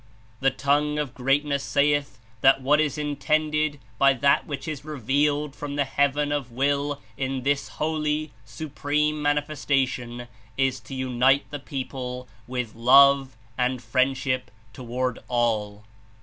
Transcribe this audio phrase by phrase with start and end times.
[0.39, 5.75] The Tongue of Greatness salth that what Is Intended by that which Is revealed from
[5.75, 10.27] the heaven of Will In this Holy, Supreme Mani festation,
[10.57, 15.83] Is to unite the people with love and friend ship toward all.